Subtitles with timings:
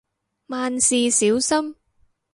[0.47, 1.75] 萬事小心